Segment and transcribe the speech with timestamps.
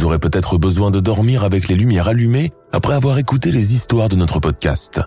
[0.00, 4.08] Vous aurez peut-être besoin de dormir avec les lumières allumées après avoir écouté les histoires
[4.08, 4.98] de notre podcast.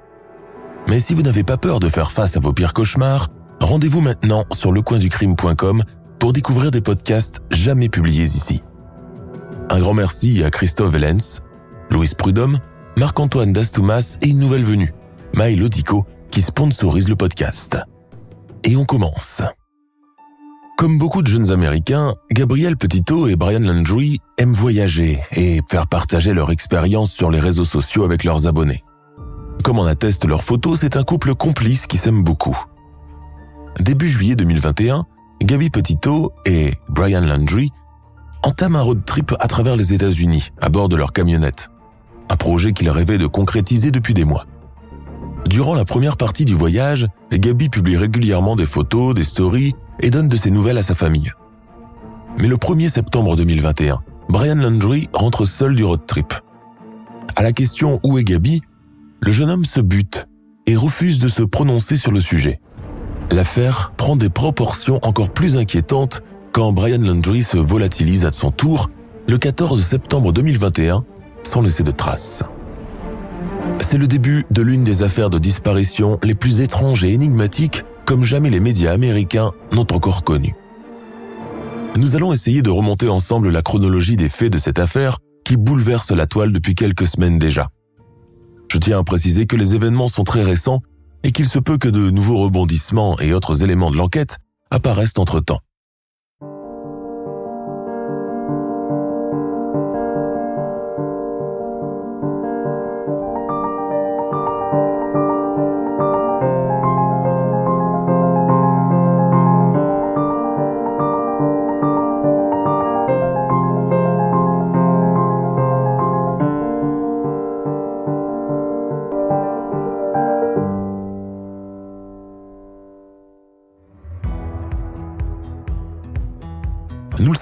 [0.88, 3.30] Mais si vous n'avez pas peur de faire face à vos pires cauchemars,
[3.60, 5.82] rendez-vous maintenant sur lecoinducrime.com
[6.20, 8.62] pour découvrir des podcasts jamais publiés ici.
[9.72, 11.42] Un grand merci à Christophe Vellens,
[11.90, 12.60] Louis Prudhomme,
[13.00, 14.92] Marc-Antoine Dastoumas et une nouvelle venue,
[15.36, 17.80] Maël Odico, qui sponsorise le podcast.
[18.64, 19.42] Et on commence.
[20.78, 26.34] Comme beaucoup de jeunes Américains, Gabriel Petito et Brian Landry aiment voyager et faire partager
[26.34, 28.84] leur expérience sur les réseaux sociaux avec leurs abonnés.
[29.64, 32.58] Comme en attestent leurs photos, c'est un couple complice qui s'aime beaucoup.
[33.80, 35.06] Début juillet 2021,
[35.42, 37.72] Gabi Petito et Brian Landry
[38.42, 41.70] entament un road trip à travers les États-Unis à bord de leur camionnette.
[42.30, 44.46] Un projet qu'ils rêvaient de concrétiser depuis des mois.
[45.48, 50.30] Durant la première partie du voyage, Gabi publie régulièrement des photos, des stories et donne
[50.30, 51.32] de ses nouvelles à sa famille.
[52.40, 56.34] Mais le 1er septembre 2021, Brian Landry rentre seul du road trip.
[57.36, 58.62] À la question où est Gabi,
[59.22, 60.28] le jeune homme se bute
[60.66, 62.60] et refuse de se prononcer sur le sujet.
[63.32, 68.90] L'affaire prend des proportions encore plus inquiétantes quand Brian Landry se volatilise à son tour
[69.28, 71.04] le 14 septembre 2021
[71.44, 72.44] sans laisser de traces.
[73.80, 78.26] C'est le début de l'une des affaires de disparition les plus étranges et énigmatiques comme
[78.26, 80.54] jamais les médias américains n'ont encore connu.
[81.96, 86.12] Nous allons essayer de remonter ensemble la chronologie des faits de cette affaire qui bouleverse
[86.12, 87.70] la toile depuis quelques semaines déjà.
[88.72, 90.82] Je tiens à préciser que les événements sont très récents
[91.24, 94.40] et qu'il se peut que de nouveaux rebondissements et autres éléments de l'enquête
[94.72, 95.60] apparaissent entre-temps.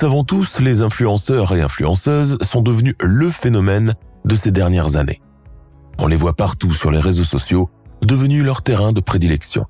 [0.01, 3.93] Savons tous, les influenceurs et influenceuses sont devenus le phénomène
[4.25, 5.21] de ces dernières années.
[5.99, 7.69] On les voit partout sur les réseaux sociaux,
[8.01, 9.67] devenus leur terrain de prédilection.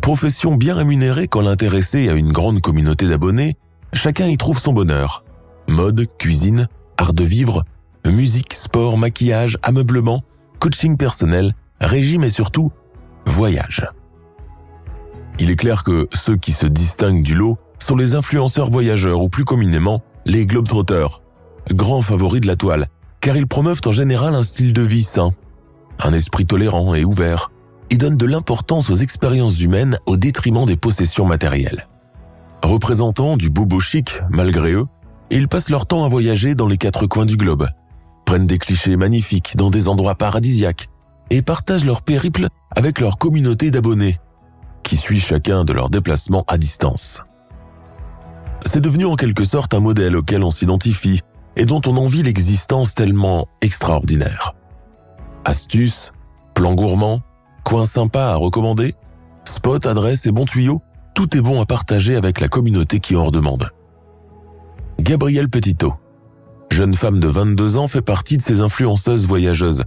[0.00, 3.56] Profession bien rémunérée quand l'intéressé a une grande communauté d'abonnés,
[3.92, 5.24] chacun y trouve son bonheur.
[5.68, 7.64] Mode, cuisine, art de vivre,
[8.06, 10.22] musique, sport, maquillage, ameublement,
[10.60, 12.70] coaching personnel, régime et surtout
[13.26, 13.88] voyage.
[15.40, 19.28] Il est clair que ceux qui se distinguent du lot sont les influenceurs voyageurs ou
[19.28, 21.22] plus communément les globetrotters,
[21.72, 22.86] grands favoris de la toile,
[23.20, 25.30] car ils promeuvent en général un style de vie sain,
[26.02, 27.50] un esprit tolérant et ouvert,
[27.90, 31.86] et donnent de l'importance aux expériences humaines au détriment des possessions matérielles.
[32.62, 34.86] Représentant du bobo chic, malgré eux,
[35.30, 37.68] ils passent leur temps à voyager dans les quatre coins du globe,
[38.24, 40.88] prennent des clichés magnifiques dans des endroits paradisiaques
[41.30, 44.18] et partagent leur périple avec leur communauté d'abonnés,
[44.82, 47.20] qui suit chacun de leurs déplacements à distance.
[48.64, 51.20] C'est devenu en quelque sorte un modèle auquel on s'identifie
[51.56, 54.54] et dont on envie l'existence tellement extraordinaire.
[55.44, 56.12] Astuces,
[56.54, 57.20] plans gourmands,
[57.64, 58.94] coins sympas à recommander,
[59.44, 60.82] spots, adresses et bons tuyaux,
[61.14, 63.70] tout est bon à partager avec la communauté qui en redemande.
[65.00, 65.94] Gabrielle Petito,
[66.70, 69.84] jeune femme de 22 ans, fait partie de ces influenceuses voyageuses,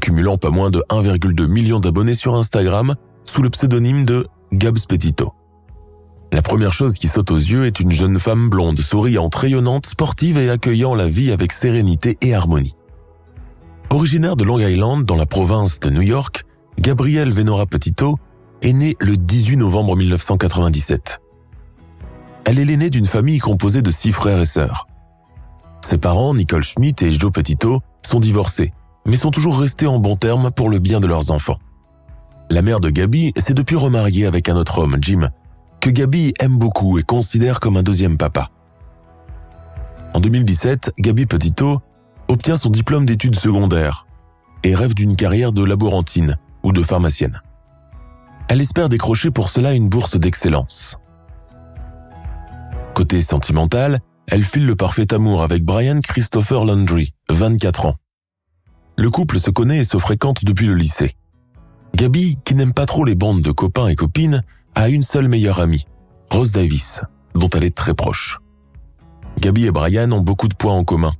[0.00, 2.94] cumulant pas moins de 1,2 million d'abonnés sur Instagram
[3.24, 5.32] sous le pseudonyme de Gabs Petito.
[6.34, 10.36] La première chose qui saute aux yeux est une jeune femme blonde, souriante, rayonnante, sportive
[10.36, 12.74] et accueillant la vie avec sérénité et harmonie.
[13.88, 16.42] Originaire de Long Island, dans la province de New York,
[16.80, 18.18] Gabrielle Venora Petito
[18.62, 21.20] est née le 18 novembre 1997.
[22.46, 24.88] Elle est l'aînée d'une famille composée de six frères et sœurs.
[25.82, 28.72] Ses parents, Nicole Schmidt et Joe Petito, sont divorcés,
[29.06, 31.60] mais sont toujours restés en bons termes pour le bien de leurs enfants.
[32.50, 35.30] La mère de Gabi s'est depuis remariée avec un autre homme, Jim,
[35.84, 38.48] que Gabi aime beaucoup et considère comme un deuxième papa.
[40.18, 41.78] 2017, Gabi Petito
[42.28, 44.06] obtient son diplôme d'études secondaires
[44.62, 47.42] et rêve d'une carrière de laborantine ou de pharmacienne.
[48.48, 50.96] Elle espère décrocher pour cela une bourse d'excellence.
[52.94, 57.96] Côté sentimental, elle file le parfait amour avec Brian Christopher Landry, 24 ans.
[58.96, 61.14] Le couple se connaît et se fréquente depuis le lycée.
[61.94, 64.40] Gabi, qui n'aime pas trop les bandes de copains et copines,
[64.74, 65.86] a une seule meilleure amie,
[66.30, 67.00] Rose Davis,
[67.34, 68.40] dont elle est très proche.
[69.40, 71.12] Gabi et Brian ont beaucoup de points en commun.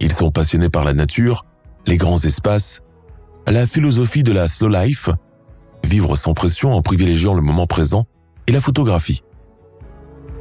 [0.00, 1.46] Ils sont passionnés par la nature,
[1.86, 2.82] les grands espaces,
[3.46, 5.10] la philosophie de la slow life,
[5.84, 8.06] vivre sans pression en privilégiant le moment présent,
[8.46, 9.22] et la photographie.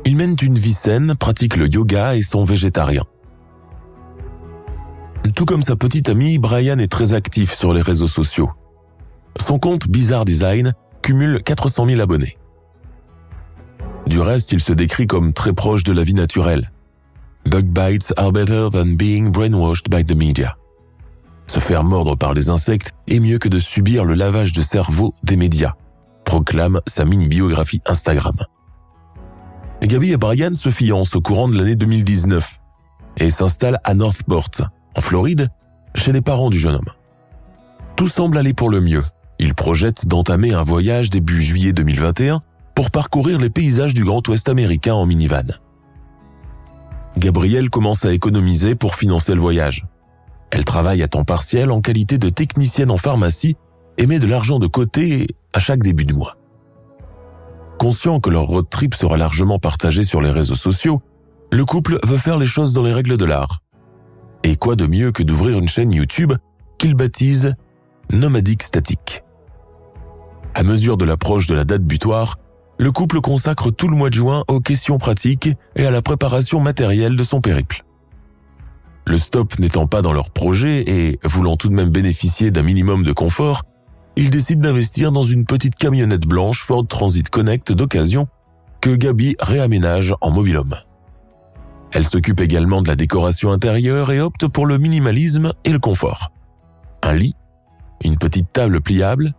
[0.06, 3.06] Ils mènent une vie saine, pratiquent le yoga et sont végétariens.
[5.36, 8.52] Tout comme sa petite amie, Brian est très actif sur les réseaux sociaux.
[9.40, 12.38] Son compte Bizarre Design cumule 400 000 abonnés.
[14.08, 16.72] Du reste, il se décrit comme très proche de la vie naturelle.
[17.50, 20.58] Bug bites are better than being brainwashed by the media.
[21.48, 25.14] Se faire mordre par les insectes est mieux que de subir le lavage de cerveau
[25.24, 25.74] des médias,
[26.26, 28.38] proclame sa mini-biographie Instagram.
[29.82, 32.60] Gabi et Brian se fiancent au courant de l'année 2019
[33.18, 34.50] et s'installent à Northport,
[34.96, 35.50] en Floride,
[35.96, 36.90] chez les parents du jeune homme.
[37.98, 39.04] Tout semble aller pour le mieux.
[39.44, 42.40] Ils projettent d'entamer un voyage début juillet 2021
[42.76, 45.44] pour parcourir les paysages du Grand Ouest américain en minivan.
[47.18, 49.86] Gabrielle commence à économiser pour financer le voyage.
[50.50, 53.58] Elle travaille à temps partiel en qualité de technicienne en pharmacie
[53.98, 56.38] et met de l'argent de côté à chaque début du mois.
[57.78, 61.02] Conscient que leur road trip sera largement partagé sur les réseaux sociaux,
[61.52, 63.60] le couple veut faire les choses dans les règles de l'art.
[64.44, 66.32] Et quoi de mieux que d'ouvrir une chaîne YouTube
[66.78, 67.56] qu'ils baptisent
[68.10, 69.23] Nomadic Statique.
[70.64, 72.40] À mesure de l'approche de la date butoir,
[72.80, 76.62] le couple consacre tout le mois de juin aux questions pratiques et à la préparation
[76.62, 77.84] matérielle de son périple.
[79.06, 83.04] Le stop n'étant pas dans leur projet et voulant tout de même bénéficier d'un minimum
[83.04, 83.64] de confort,
[84.16, 88.30] il décide d'investir dans une petite camionnette blanche Ford Transit Connect d'occasion
[88.80, 90.76] que Gabi réaménage en mobilhome.
[91.92, 96.32] Elle s'occupe également de la décoration intérieure et opte pour le minimalisme et le confort.
[97.02, 97.36] Un lit,
[98.02, 99.34] une petite table pliable,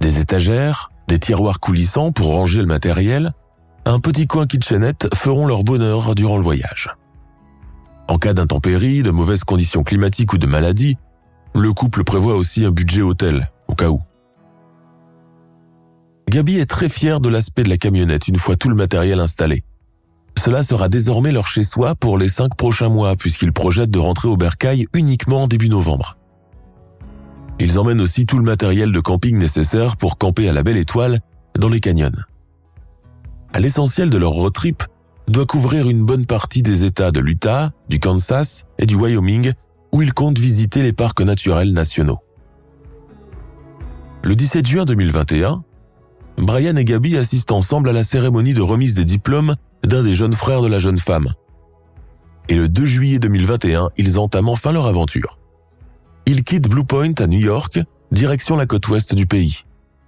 [0.00, 3.30] des étagères, des tiroirs coulissants pour ranger le matériel,
[3.84, 6.90] un petit coin kitchenette feront leur bonheur durant le voyage.
[8.08, 10.96] En cas d'intempéries, de mauvaises conditions climatiques ou de maladie,
[11.54, 14.00] le couple prévoit aussi un budget hôtel au cas où.
[16.28, 19.64] Gabi est très fière de l'aspect de la camionnette une fois tout le matériel installé.
[20.38, 24.36] Cela sera désormais leur chez-soi pour les cinq prochains mois puisqu'ils projettent de rentrer au
[24.36, 26.17] bercail uniquement en début novembre.
[27.60, 31.18] Ils emmènent aussi tout le matériel de camping nécessaire pour camper à la belle étoile
[31.58, 32.12] dans les canyons.
[33.52, 34.84] À l'essentiel de leur road trip
[35.26, 39.52] doit couvrir une bonne partie des États de l'Utah, du Kansas et du Wyoming
[39.92, 42.18] où ils comptent visiter les parcs naturels nationaux.
[44.22, 45.62] Le 17 juin 2021,
[46.38, 49.54] Brian et Gabi assistent ensemble à la cérémonie de remise des diplômes
[49.84, 51.28] d'un des jeunes frères de la jeune femme.
[52.48, 55.38] Et le 2 juillet 2021, ils entament enfin leur aventure.
[56.30, 57.80] Ils quittent Blue Point à New York,
[58.12, 59.64] direction la côte ouest du pays,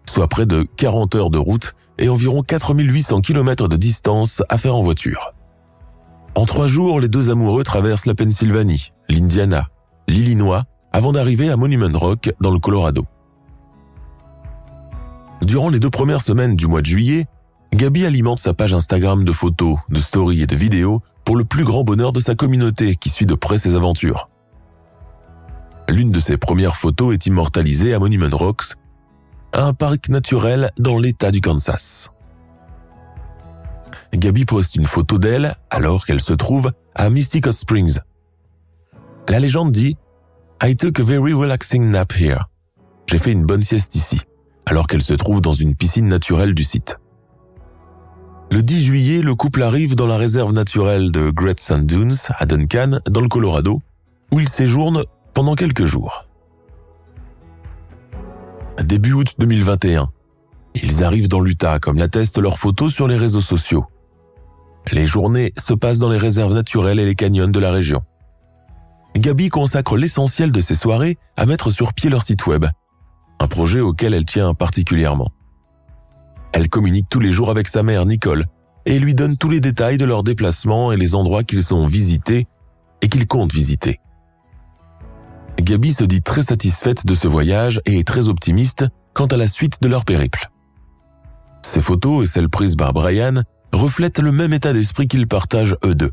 [0.06, 4.76] soit près de 40 heures de route et environ 4800 km de distance à faire
[4.76, 5.32] en voiture.
[6.34, 9.69] En trois jours, les deux amoureux traversent la Pennsylvanie, l'Indiana,
[10.08, 13.06] l'Illinois, avant d'arriver à Monument Rock dans le Colorado.
[15.41, 17.29] Durant les deux premières semaines du mois de juillet,
[17.72, 21.65] Gabi alimente sa page Instagram de photos, de stories et de vidéos pour le plus
[21.65, 24.30] grand bonheur de sa communauté qui suit de près ses aventures.
[25.91, 28.77] L'une de ses premières photos est immortalisée à Monument Rocks,
[29.53, 32.11] un parc naturel dans l'état du Kansas.
[34.15, 37.99] Gabi poste une photo d'elle alors qu'elle se trouve à Mystic Hot Springs.
[39.29, 39.97] La légende dit
[40.63, 42.44] I took a very relaxing nap here.
[43.06, 44.20] J'ai fait une bonne sieste ici
[44.67, 46.99] alors qu'elle se trouve dans une piscine naturelle du site.
[48.53, 52.47] Le 10 juillet, le couple arrive dans la réserve naturelle de Great Sand Dunes à
[52.47, 53.82] Duncan, dans le Colorado,
[54.32, 55.03] où ils séjournent
[55.34, 56.27] pendant quelques jours.
[58.82, 60.08] Début août 2021,
[60.75, 63.87] ils arrivent dans l'Utah comme l'attestent leurs photos sur les réseaux sociaux.
[64.93, 68.03] Les journées se passent dans les réserves naturelles et les canyons de la région.
[69.17, 72.65] Gabi consacre l'essentiel de ses soirées à mettre sur pied leur site web
[73.41, 75.29] un projet auquel elle tient particulièrement.
[76.53, 78.44] Elle communique tous les jours avec sa mère Nicole
[78.84, 82.46] et lui donne tous les détails de leurs déplacements et les endroits qu'ils ont visités
[83.01, 83.99] et qu'ils comptent visiter.
[85.62, 89.46] Gabi se dit très satisfaite de ce voyage et est très optimiste quant à la
[89.46, 90.50] suite de leur périple.
[91.62, 95.94] Ces photos et celles prises par Brian reflètent le même état d'esprit qu'ils partagent eux
[95.94, 96.12] deux.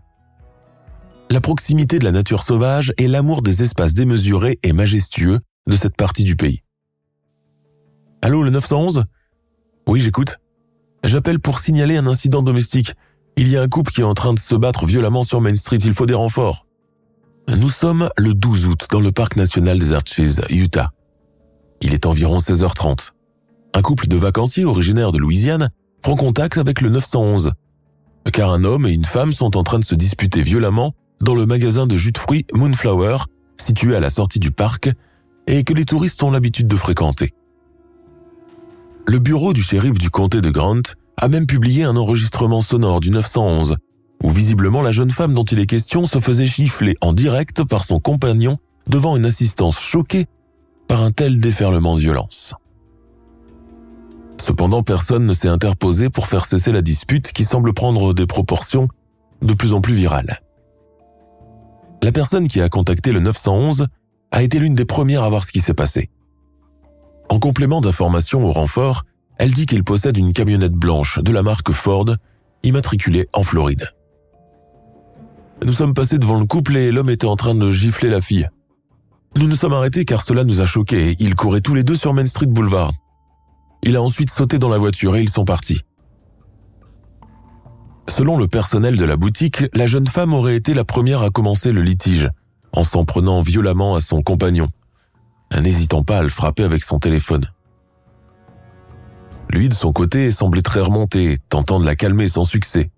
[1.30, 5.98] la proximité de la nature sauvage et l'amour des espaces démesurés et majestueux de cette
[5.98, 6.62] partie du pays.
[8.22, 9.06] Allô, le 911
[9.88, 10.40] Oui, j'écoute.
[11.04, 12.94] J'appelle pour signaler un incident domestique.
[13.36, 15.56] Il y a un couple qui est en train de se battre violemment sur Main
[15.56, 16.67] Street, il faut des renforts.
[17.56, 20.92] Nous sommes le 12 août dans le parc national des Arches, Utah.
[21.82, 23.12] Il est environ 16h30.
[23.74, 25.70] Un couple de vacanciers originaires de Louisiane
[26.02, 27.54] prend contact avec le 911,
[28.34, 31.46] car un homme et une femme sont en train de se disputer violemment dans le
[31.46, 33.20] magasin de jus de fruits Moonflower,
[33.56, 34.92] situé à la sortie du parc,
[35.48, 37.34] et que les touristes ont l'habitude de fréquenter.
[39.08, 40.82] Le bureau du shérif du comté de Grant
[41.16, 43.78] a même publié un enregistrement sonore du 911,
[44.24, 47.84] où visiblement la jeune femme dont il est question se faisait gifler en direct par
[47.84, 48.58] son compagnon
[48.88, 50.28] devant une assistance choquée
[50.88, 52.54] par un tel déferlement de violence.
[54.42, 58.88] Cependant, personne ne s'est interposé pour faire cesser la dispute qui semble prendre des proportions
[59.42, 60.40] de plus en plus virales.
[62.02, 63.88] La personne qui a contacté le 911
[64.32, 66.10] a été l'une des premières à voir ce qui s'est passé.
[67.30, 69.04] En complément d'informations au renfort,
[69.38, 72.06] elle dit qu'il possède une camionnette blanche de la marque Ford,
[72.64, 73.90] immatriculée en Floride.
[75.66, 78.48] Nous sommes passés devant le couple et l'homme était en train de gifler la fille.
[79.36, 81.16] Nous nous sommes arrêtés car cela nous a choqués.
[81.20, 82.92] Ils couraient tous les deux sur Main Street Boulevard.
[83.84, 85.82] Il a ensuite sauté dans la voiture et ils sont partis.
[88.10, 91.72] Selon le personnel de la boutique, la jeune femme aurait été la première à commencer
[91.72, 92.30] le litige,
[92.72, 94.68] en s'en prenant violemment à son compagnon,
[95.60, 97.46] n'hésitant pas à le frapper avec son téléphone.
[99.50, 102.92] Lui, de son côté, semblait très remonté, tentant de la calmer sans succès.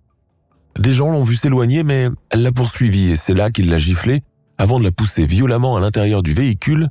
[0.80, 4.24] Des gens l'ont vu s'éloigner, mais elle l'a poursuivi et c'est là qu'il l'a giflé
[4.58, 6.88] avant de la pousser violemment à l'intérieur du véhicule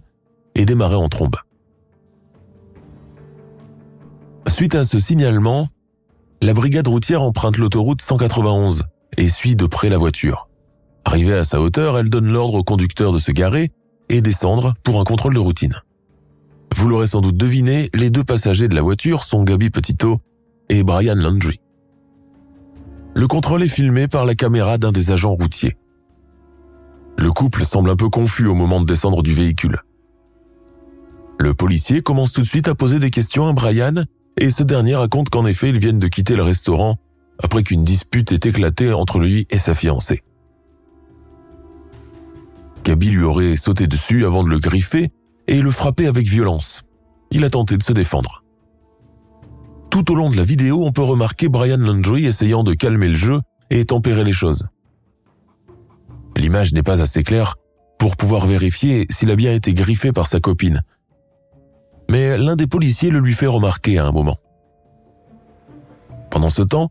[0.54, 1.36] et démarrer en trombe.
[4.46, 5.68] Suite à ce signalement,
[6.42, 8.84] la brigade routière emprunte l'autoroute 191
[9.16, 10.48] et suit de près la voiture.
[11.06, 13.70] Arrivée à sa hauteur, elle donne l'ordre au conducteur de se garer
[14.10, 15.80] et descendre pour un contrôle de routine.
[16.76, 20.20] Vous l'aurez sans doute deviné, les deux passagers de la voiture sont Gabi Petito
[20.68, 21.60] et Brian Landry.
[23.18, 25.76] Le contrôle est filmé par la caméra d'un des agents routiers.
[27.18, 29.80] Le couple semble un peu confus au moment de descendre du véhicule.
[31.40, 34.04] Le policier commence tout de suite à poser des questions à Brian
[34.40, 36.94] et ce dernier raconte qu'en effet ils viennent de quitter le restaurant
[37.42, 40.22] après qu'une dispute ait éclaté entre lui et sa fiancée.
[42.84, 45.10] Gabi lui aurait sauté dessus avant de le griffer
[45.48, 46.84] et le frapper avec violence.
[47.32, 48.44] Il a tenté de se défendre.
[49.90, 53.16] Tout au long de la vidéo, on peut remarquer Brian Landry essayant de calmer le
[53.16, 53.40] jeu
[53.70, 54.68] et tempérer les choses.
[56.36, 57.56] L'image n'est pas assez claire
[57.98, 60.82] pour pouvoir vérifier s'il a bien été griffé par sa copine.
[62.10, 64.36] Mais l'un des policiers le lui fait remarquer à un moment.
[66.30, 66.90] Pendant ce temps,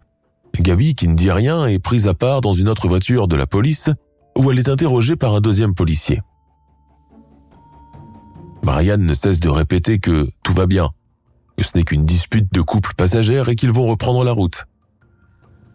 [0.60, 3.48] Gabi, qui ne dit rien, est prise à part dans une autre voiture de la
[3.48, 3.89] police
[4.38, 6.22] où elle est interrogée par un deuxième policier.
[8.63, 10.89] Brian ne cesse de répéter que tout va bien,
[11.58, 14.66] que ce n'est qu'une dispute de couple passagère et qu'ils vont reprendre la route.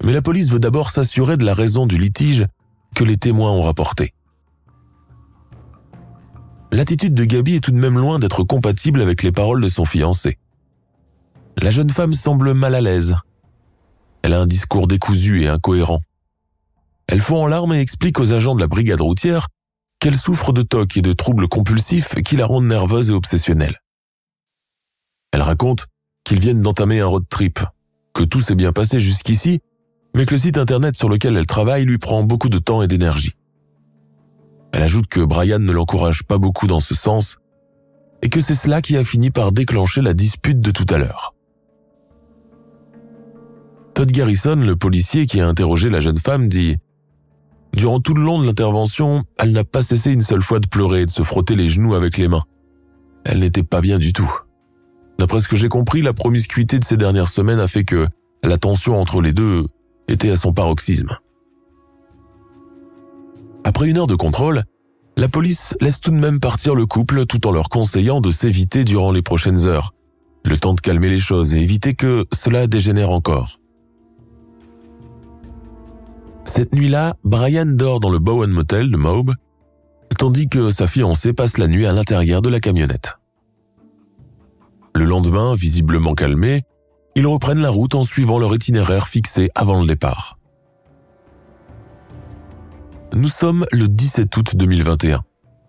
[0.05, 2.47] Mais la police veut d'abord s'assurer de la raison du litige
[2.95, 4.15] que les témoins ont rapporté.
[6.71, 9.85] L'attitude de Gabi est tout de même loin d'être compatible avec les paroles de son
[9.85, 10.39] fiancé.
[11.61, 13.17] La jeune femme semble mal à l'aise.
[14.23, 16.01] Elle a un discours décousu et incohérent.
[17.09, 19.49] Elle fond en larmes et explique aux agents de la brigade routière
[19.99, 23.77] qu'elle souffre de TOC et de troubles compulsifs qui la rendent nerveuse et obsessionnelle.
[25.33, 25.87] Elle raconte
[26.25, 27.61] qu'ils viennent d'entamer un road trip,
[28.15, 29.61] que tout s'est bien passé jusqu'ici,
[30.15, 32.89] mais que le site internet sur lequel elle travaille lui prend beaucoup de temps et
[32.89, 33.33] d'énergie.
[34.73, 37.39] Elle ajoute que Brian ne l'encourage pas beaucoup dans ce sens,
[38.23, 41.35] et que c'est cela qui a fini par déclencher la dispute de tout à l'heure.
[43.95, 46.73] Todd Garrison, le policier qui a interrogé la jeune femme, dit⁇
[47.75, 51.03] Durant tout le long de l'intervention, elle n'a pas cessé une seule fois de pleurer
[51.03, 52.45] et de se frotter les genoux avec les mains.
[53.25, 54.31] Elle n'était pas bien du tout.
[55.23, 58.09] D'après ce que j'ai compris, la promiscuité de ces dernières semaines a fait que
[58.43, 59.67] la tension entre les deux
[60.09, 61.17] était à son paroxysme.
[63.63, 64.65] Après une heure de contrôle,
[65.17, 68.83] la police laisse tout de même partir le couple tout en leur conseillant de s'éviter
[68.83, 69.93] durant les prochaines heures,
[70.45, 73.61] le temps de calmer les choses et éviter que cela dégénère encore.
[76.47, 79.35] Cette nuit-là, Brian dort dans le Bowen Motel de Maube,
[80.19, 83.22] tandis que sa fiancée passe la nuit à l'intérieur de la camionnette.
[84.95, 86.63] Le lendemain, visiblement calmé,
[87.15, 90.39] ils reprennent la route en suivant leur itinéraire fixé avant le départ.
[93.15, 95.21] Nous sommes le 17 août 2021.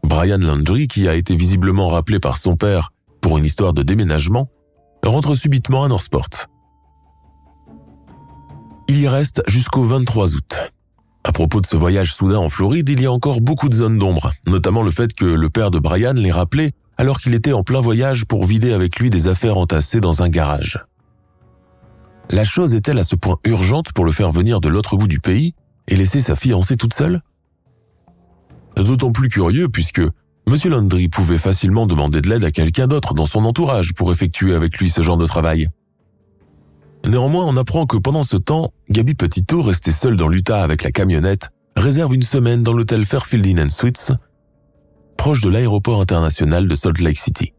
[0.06, 4.50] Brian Landry, qui a été visiblement rappelé par son père pour une histoire de déménagement,
[5.04, 6.30] rentre subitement à Northport.
[8.88, 10.56] Il y reste jusqu'au 23 août.
[11.24, 13.98] À propos de ce voyage soudain en Floride, il y a encore beaucoup de zones
[13.98, 17.64] d'ombre, notamment le fait que le père de Brian l'ait rappelé alors qu'il était en
[17.64, 20.80] plein voyage pour vider avec lui des affaires entassées dans un garage.
[22.30, 25.20] La chose est-elle à ce point urgente pour le faire venir de l'autre bout du
[25.20, 25.54] pays
[25.88, 27.22] et laisser sa fiancée toute seule?
[28.76, 30.02] D'autant plus curieux puisque
[30.48, 30.58] M.
[30.66, 34.78] Landry pouvait facilement demander de l'aide à quelqu'un d'autre dans son entourage pour effectuer avec
[34.78, 35.70] lui ce genre de travail.
[37.06, 40.92] Néanmoins, on apprend que pendant ce temps, Gabi Petito, restée seule dans l'Utah avec la
[40.92, 44.14] camionnette, réserve une semaine dans l'hôtel Fairfield Inn Suites,
[45.18, 47.54] proche de l'aéroport international de Salt Lake City.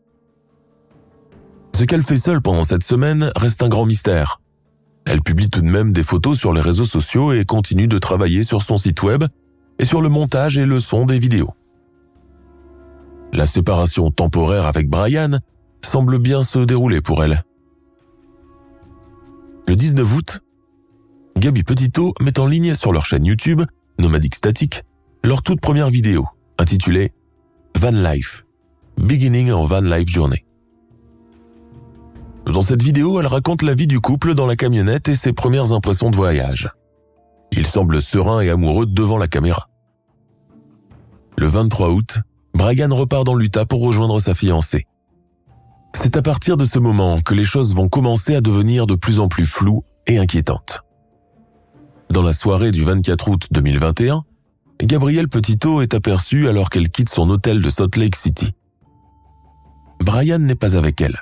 [1.76, 4.40] Ce qu'elle fait seule pendant cette semaine reste un grand mystère.
[5.06, 8.42] Elle publie tout de même des photos sur les réseaux sociaux et continue de travailler
[8.42, 9.24] sur son site web
[9.78, 11.52] et sur le montage et le son des vidéos.
[13.32, 15.38] La séparation temporaire avec Brian
[15.84, 17.42] semble bien se dérouler pour elle.
[19.66, 20.40] Le 19 août,
[21.36, 23.62] Gabi Petito met en ligne sur leur chaîne YouTube,
[23.98, 24.84] Nomadic Static,
[25.24, 26.26] leur toute première vidéo,
[26.58, 27.12] intitulée
[27.84, 28.46] Van Life,
[28.96, 30.46] Beginning of Van Life Journey.
[32.46, 35.72] Dans cette vidéo, elle raconte la vie du couple dans la camionnette et ses premières
[35.72, 36.70] impressions de voyage.
[37.52, 39.68] Il semble serein et amoureux devant la caméra.
[41.36, 42.20] Le 23 août,
[42.54, 44.86] Brian repart dans l'Utah pour rejoindre sa fiancée.
[45.92, 49.20] C'est à partir de ce moment que les choses vont commencer à devenir de plus
[49.20, 50.80] en plus floues et inquiétantes.
[52.08, 54.24] Dans la soirée du 24 août 2021,
[54.82, 58.52] Gabrielle Petito est aperçue alors qu'elle quitte son hôtel de Salt Lake City.
[60.00, 61.16] Brian n'est pas avec elle.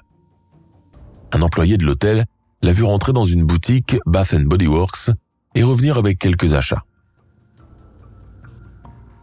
[1.32, 2.24] Un employé de l'hôtel
[2.62, 5.10] l'a vu rentrer dans une boutique Bath Body Works
[5.54, 6.84] et revenir avec quelques achats.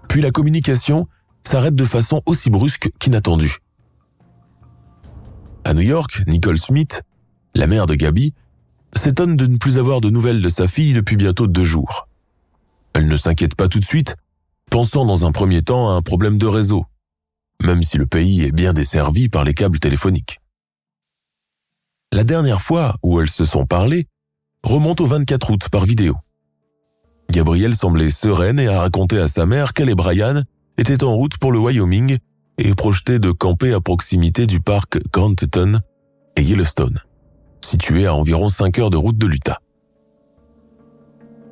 [0.07, 1.07] Puis la communication
[1.45, 3.57] s'arrête de façon aussi brusque qu'inattendue.
[5.63, 7.01] À New York, Nicole Smith,
[7.55, 8.33] la mère de Gabi,
[8.95, 12.08] s'étonne de ne plus avoir de nouvelles de sa fille depuis bientôt deux jours.
[12.93, 14.15] Elle ne s'inquiète pas tout de suite,
[14.69, 16.85] pensant dans un premier temps à un problème de réseau,
[17.63, 20.39] même si le pays est bien desservi par les câbles téléphoniques.
[22.11, 24.07] La dernière fois où elles se sont parlé
[24.63, 26.15] remonte au 24 août par vidéo.
[27.31, 30.41] Gabrielle semblait sereine et a raconté à sa mère qu'elle et Brian
[30.77, 32.17] étaient en route pour le Wyoming
[32.57, 35.79] et projetait de camper à proximité du parc Grand Teton
[36.35, 36.99] et Yellowstone,
[37.69, 39.59] situé à environ 5 heures de route de l'Utah.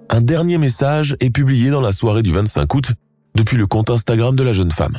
[0.10, 2.92] Un dernier message est publié dans la soirée du 25 août
[3.36, 4.98] depuis le compte Instagram de la jeune femme.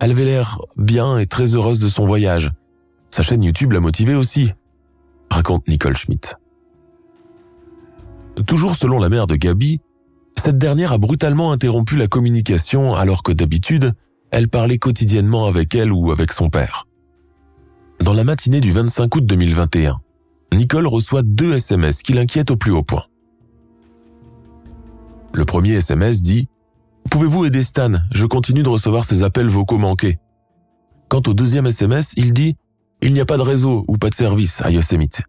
[0.00, 2.52] Elle avait l'air bien et très heureuse de son voyage,
[3.10, 4.52] sa chaîne YouTube l'a motivée aussi,
[5.30, 6.34] raconte Nicole Schmidt.
[8.46, 9.80] Toujours selon la mère de Gabi,
[10.42, 13.92] cette dernière a brutalement interrompu la communication alors que d'habitude,
[14.30, 16.86] elle parlait quotidiennement avec elle ou avec son père.
[18.00, 20.00] Dans la matinée du 25 août 2021,
[20.54, 23.04] Nicole reçoit deux SMS qui l'inquiètent au plus haut point.
[25.34, 26.42] Le premier SMS dit⁇
[27.10, 27.92] Pouvez-vous aider Stan?
[28.12, 30.12] Je continue de recevoir ses appels vocaux manqués.⁇
[31.08, 32.56] Quant au deuxième SMS, il dit
[33.02, 35.22] il n'y a pas de réseau ou pas de service à Yosemite.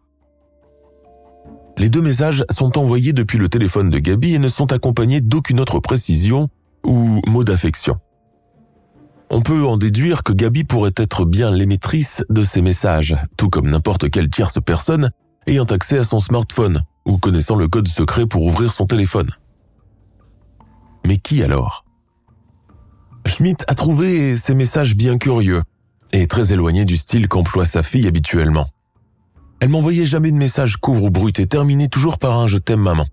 [1.78, 5.60] Les deux messages sont envoyés depuis le téléphone de Gabi et ne sont accompagnés d'aucune
[5.60, 6.48] autre précision
[6.86, 7.98] ou mot d'affection.
[9.30, 13.70] On peut en déduire que Gabi pourrait être bien l'émettrice de ces messages, tout comme
[13.70, 15.10] n'importe quelle tierce personne
[15.48, 19.30] ayant accès à son smartphone ou connaissant le code secret pour ouvrir son téléphone.
[21.06, 21.86] Mais qui alors?
[23.28, 25.62] Schmidt a trouvé ces messages bien curieux
[26.12, 28.66] et très éloigné du style qu'emploie sa fille habituellement.
[29.60, 32.82] Elle m'envoyait jamais de message couvre ou brut et terminait toujours par un je t'aime
[32.82, 33.06] maman.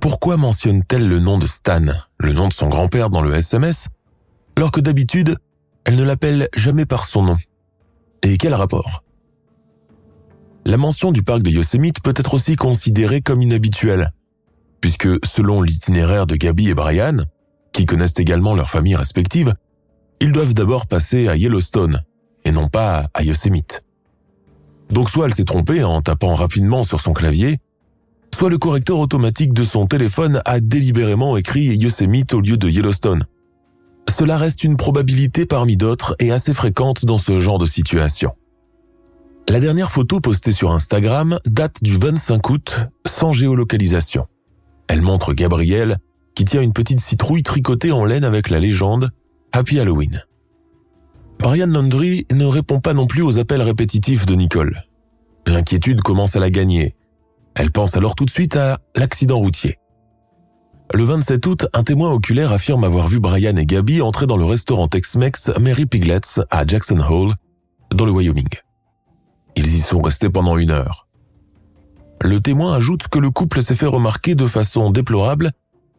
[0.00, 1.84] Pourquoi mentionne-t-elle le nom de Stan,
[2.18, 3.88] le nom de son grand-père dans le SMS,
[4.56, 5.36] alors que d'habitude,
[5.84, 7.36] elle ne l'appelle jamais par son nom
[8.22, 9.04] Et quel rapport?
[10.64, 14.10] La mention du parc de Yosemite peut être aussi considérée comme inhabituelle,
[14.80, 17.18] puisque selon l'itinéraire de Gabi et Brian,
[17.72, 19.54] qui connaissent également leurs familles respectives,
[20.20, 22.02] ils doivent d'abord passer à Yellowstone
[22.44, 23.84] et non pas à Yosemite.
[24.90, 27.58] Donc soit elle s'est trompée en tapant rapidement sur son clavier,
[28.34, 33.26] soit le correcteur automatique de son téléphone a délibérément écrit Yosemite au lieu de Yellowstone.
[34.08, 38.32] Cela reste une probabilité parmi d'autres et assez fréquente dans ce genre de situation.
[39.48, 44.26] La dernière photo postée sur Instagram date du 25 août sans géolocalisation.
[44.88, 45.96] Elle montre Gabriel
[46.34, 49.10] qui tient une petite citrouille tricotée en laine avec la légende
[49.52, 50.22] Happy Halloween.
[51.38, 54.82] Brian Landry ne répond pas non plus aux appels répétitifs de Nicole.
[55.46, 56.96] L'inquiétude commence à la gagner.
[57.54, 59.78] Elle pense alors tout de suite à l'accident routier.
[60.92, 64.44] Le 27 août, un témoin oculaire affirme avoir vu Brian et Gabby entrer dans le
[64.44, 67.32] restaurant Tex-Mex Mary Piglets à Jackson Hole,
[67.90, 68.48] dans le Wyoming.
[69.56, 71.06] Ils y sont restés pendant une heure.
[72.22, 75.50] Le témoin ajoute que le couple s'est fait remarquer de façon déplorable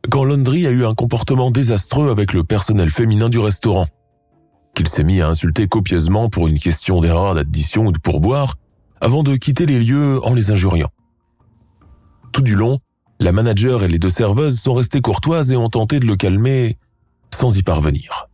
[0.09, 3.87] quand Laundry a eu un comportement désastreux avec le personnel féminin du restaurant.
[4.73, 8.55] Qu'il s'est mis à insulter copieusement pour une question d'erreur d'addition ou de pourboire,
[9.01, 10.89] avant de quitter les lieux en les injuriant.
[12.31, 12.79] Tout du long,
[13.19, 16.77] la manager et les deux serveuses sont restées courtoises et ont tenté de le calmer
[17.35, 18.27] sans y parvenir.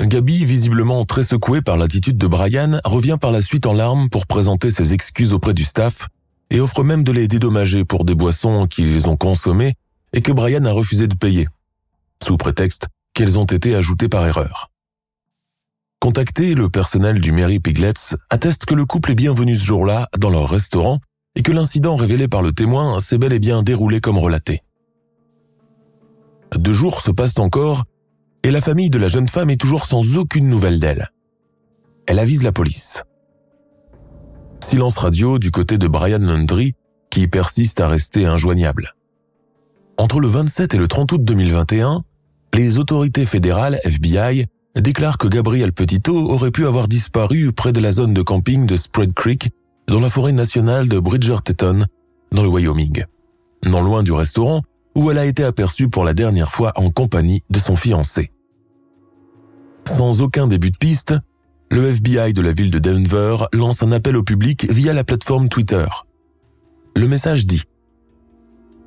[0.00, 4.26] Gabi, visiblement très secouée par l'attitude de Brian, revient par la suite en larmes pour
[4.26, 6.08] présenter ses excuses auprès du staff
[6.50, 9.74] et offre même de les dédommager pour des boissons qu'ils ont consommées
[10.12, 11.46] et que Brian a refusé de payer,
[12.24, 14.70] sous prétexte qu'elles ont été ajoutées par erreur.
[16.00, 20.30] Contacté, le personnel du Mary Piglets atteste que le couple est bienvenu ce jour-là dans
[20.30, 21.00] leur restaurant
[21.38, 24.60] et que l'incident révélé par le témoin s'est bel et bien déroulé comme relaté.
[26.56, 27.84] Deux jours se passent encore
[28.42, 31.10] et la famille de la jeune femme est toujours sans aucune nouvelle d'elle.
[32.08, 33.02] Elle avise la police.
[34.66, 36.74] Silence radio du côté de Brian Landry
[37.08, 38.94] qui persiste à rester injoignable.
[39.96, 42.02] Entre le 27 et le 30 août 2021,
[42.54, 47.92] les autorités fédérales FBI déclarent que Gabriel Petito aurait pu avoir disparu près de la
[47.92, 49.50] zone de camping de Spread Creek
[49.88, 51.80] dans la forêt nationale de Bridgerton,
[52.30, 53.04] dans le Wyoming,
[53.64, 54.62] non loin du restaurant
[54.94, 58.30] où elle a été aperçue pour la dernière fois en compagnie de son fiancé.
[59.86, 61.14] Sans aucun début de piste,
[61.70, 65.48] le FBI de la ville de Denver lance un appel au public via la plateforme
[65.48, 65.86] Twitter.
[66.96, 67.62] Le message dit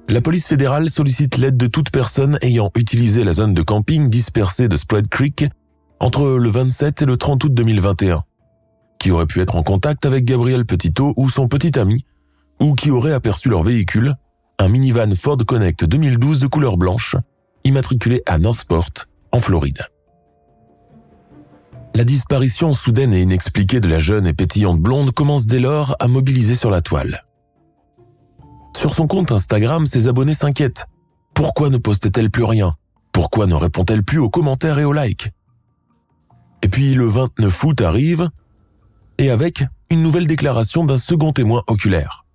[0.10, 4.68] la police fédérale sollicite l'aide de toute personne ayant utilisé la zone de camping dispersée
[4.68, 5.46] de Spread Creek
[6.02, 8.22] entre le 27 et le 30 août 2021,
[9.02, 12.06] qui aurait pu être en contact avec Gabriel Petito ou son petit ami,
[12.60, 14.14] ou qui aurait aperçu leur véhicule,
[14.60, 17.16] un minivan Ford Connect 2012 de couleur blanche,
[17.64, 18.92] immatriculé à Northport,
[19.32, 19.88] en Floride.
[21.96, 26.08] La disparition soudaine et inexpliquée de la jeune et pétillante blonde commence dès lors à
[26.08, 27.22] mobiliser sur la toile.
[28.78, 30.86] Sur son compte Instagram, ses abonnés s'inquiètent.
[31.34, 32.76] Pourquoi ne postait-elle plus rien?
[33.14, 35.32] Pourquoi ne répond-elle plus aux commentaires et aux likes?
[36.62, 38.30] Et puis le 29 août arrive,
[39.18, 42.26] et avec une nouvelle déclaration d'un second témoin oculaire.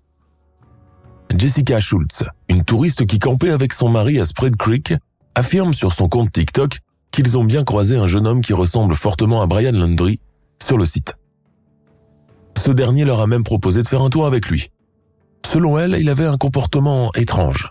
[1.37, 4.95] Jessica Schultz, une touriste qui campait avec son mari à Spread Creek,
[5.35, 9.43] affirme sur son compte TikTok qu'ils ont bien croisé un jeune homme qui ressemble fortement
[9.43, 10.21] à Brian Landry
[10.65, 11.17] sur le site.
[12.65, 14.71] Ce dernier leur a même proposé de faire un tour avec lui.
[15.47, 17.71] Selon elle, il avait un comportement étrange.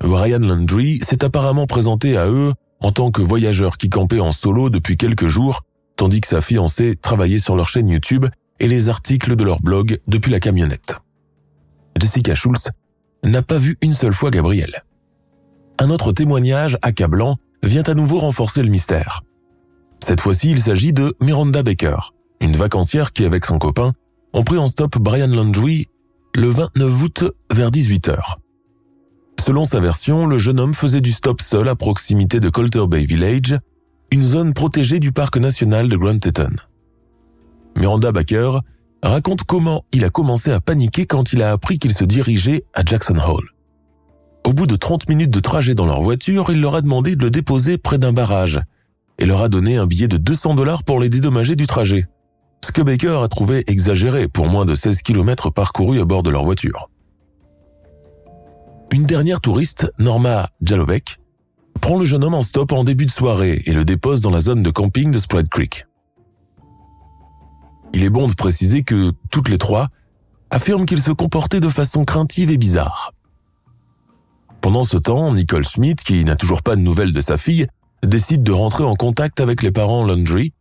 [0.00, 4.70] Brian Landry s'est apparemment présenté à eux en tant que voyageur qui campait en solo
[4.70, 5.62] depuis quelques jours,
[6.00, 8.24] tandis que sa fiancée travaillait sur leur chaîne YouTube
[8.58, 10.94] et les articles de leur blog depuis la camionnette.
[12.00, 12.70] Jessica Schultz
[13.22, 14.82] n'a pas vu une seule fois Gabriel.
[15.78, 19.24] Un autre témoignage accablant vient à nouveau renforcer le mystère.
[20.02, 23.92] Cette fois-ci, il s'agit de Miranda Baker, une vacancière qui, avec son copain,
[24.32, 25.86] ont pris en stop Brian Landry
[26.34, 28.36] le 29 août vers 18h.
[29.44, 33.04] Selon sa version, le jeune homme faisait du stop seul à proximité de Colter Bay
[33.04, 33.58] Village,
[34.12, 36.56] une zone protégée du parc national de Grand Teton.
[37.76, 38.58] Miranda Baker
[39.02, 42.84] raconte comment il a commencé à paniquer quand il a appris qu'il se dirigeait à
[42.84, 43.50] Jackson Hole.
[44.46, 47.22] Au bout de 30 minutes de trajet dans leur voiture, il leur a demandé de
[47.22, 48.60] le déposer près d'un barrage
[49.18, 52.06] et leur a donné un billet de 200 dollars pour les dédommager du trajet
[52.64, 56.30] ce que Baker a trouvé exagéré pour moins de 16 km parcourus à bord de
[56.30, 56.90] leur voiture.
[58.92, 61.18] Une dernière touriste, Norma Jalovec,
[61.80, 64.40] prend le jeune homme en stop en début de soirée et le dépose dans la
[64.40, 65.86] zone de camping de Spread Creek.
[67.92, 69.88] Il est bon de préciser que toutes les trois
[70.50, 73.12] affirment qu'il se comportait de façon craintive et bizarre.
[74.60, 77.66] Pendant ce temps, Nicole Smith, qui n'a toujours pas de nouvelles de sa fille,
[78.04, 80.52] décide de rentrer en contact avec les parents Landry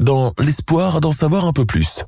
[0.00, 2.04] dans l'espoir d'en savoir un peu plus.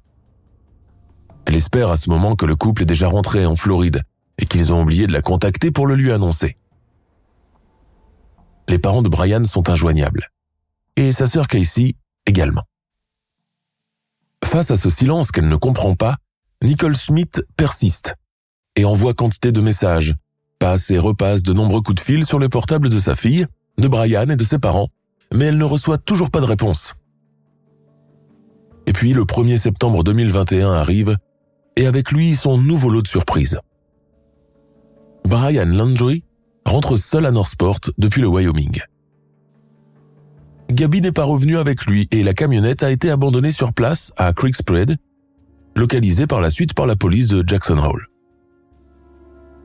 [1.46, 4.02] Elle espère à ce moment que le couple est déjà rentré en Floride
[4.38, 6.56] et qu'ils ont oublié de la contacter pour le lui annoncer.
[8.70, 10.28] Les parents de Brian sont injoignables.
[10.94, 12.62] Et sa sœur Casey également.
[14.44, 16.18] Face à ce silence qu'elle ne comprend pas,
[16.62, 18.14] Nicole Schmidt persiste
[18.76, 20.14] et envoie quantité de messages,
[20.60, 23.44] passe et repasse de nombreux coups de fil sur les portables de sa fille,
[23.78, 24.90] de Brian et de ses parents,
[25.34, 26.94] mais elle ne reçoit toujours pas de réponse.
[28.86, 31.16] Et puis le 1er septembre 2021 arrive,
[31.74, 33.58] et avec lui son nouveau lot de surprises.
[35.24, 36.22] Brian Landry
[36.64, 38.80] rentre seul à Northport depuis le Wyoming.
[40.70, 44.32] Gabi n'est pas revenu avec lui et la camionnette a été abandonnée sur place à
[44.32, 44.96] Creekspread,
[45.74, 48.06] localisée par la suite par la police de Jackson Hole.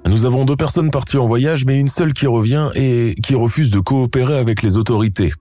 [0.08, 3.72] Nous avons deux personnes parties en voyage, mais une seule qui revient et qui refuse
[3.72, 5.32] de coopérer avec les autorités,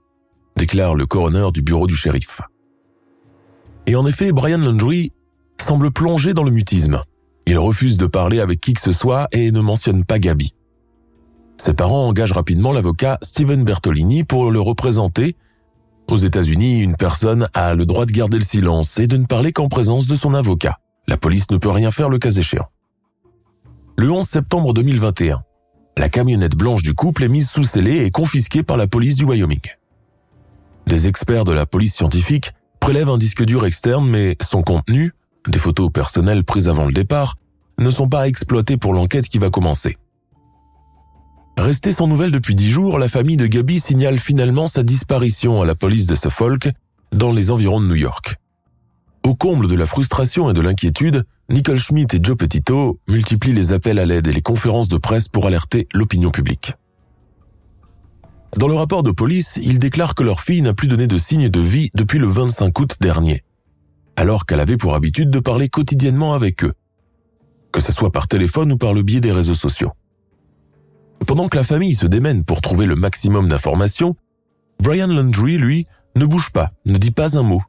[0.57, 2.41] déclare le coroner du bureau du shérif.
[3.87, 5.13] Et en effet, Brian Landry
[5.61, 7.03] semble plongé dans le mutisme.
[7.47, 10.55] Il refuse de parler avec qui que ce soit et ne mentionne pas Gabi.
[11.65, 15.35] Ses parents engagent rapidement l'avocat Steven Bertolini pour le représenter.
[16.09, 19.51] Aux États-Unis, une personne a le droit de garder le silence et de ne parler
[19.51, 20.79] qu'en présence de son avocat.
[21.09, 22.69] La police ne peut rien faire le cas échéant.
[23.97, 25.41] Le 11 septembre 2021,
[25.97, 29.25] la camionnette blanche du couple est mise sous scellé et confisquée par la police du
[29.25, 29.67] Wyoming.
[30.85, 35.13] Des experts de la police scientifique prélèvent un disque dur externe, mais son contenu,
[35.49, 37.37] des photos personnelles prises avant le départ,
[37.79, 39.97] ne sont pas exploités pour l'enquête qui va commencer.
[41.57, 45.65] Restée sans nouvelles depuis dix jours, la famille de Gabi signale finalement sa disparition à
[45.65, 46.69] la police de Suffolk,
[47.13, 48.37] dans les environs de New York.
[49.25, 53.73] Au comble de la frustration et de l'inquiétude, Nicole Schmidt et Joe Petito multiplient les
[53.73, 56.75] appels à l'aide et les conférences de presse pour alerter l'opinion publique.
[58.59, 61.49] Dans le rapport de police, ils déclarent que leur fille n'a plus donné de signe
[61.49, 63.43] de vie depuis le 25 août dernier,
[64.17, 66.75] alors qu'elle avait pour habitude de parler quotidiennement avec eux,
[67.73, 69.93] que ce soit par téléphone ou par le biais des réseaux sociaux.
[71.27, 74.17] Pendant que la famille se démène pour trouver le maximum d'informations,
[74.81, 77.63] Brian Landry, lui, ne bouge pas, ne dit pas un mot,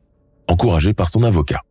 [0.47, 1.61] encouragé par son avocat.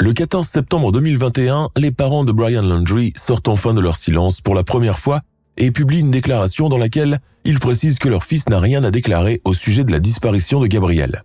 [0.00, 4.54] Le 14 septembre 2021, les parents de Brian Landry sortent enfin de leur silence pour
[4.54, 5.20] la première fois
[5.56, 9.40] et publient une déclaration dans laquelle ils précisent que leur fils n'a rien à déclarer
[9.44, 11.22] au sujet de la disparition de Gabriel.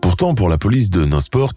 [0.00, 1.52] Pourtant, pour la police de Nosport,